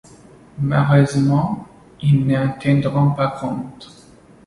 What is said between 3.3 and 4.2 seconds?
compte.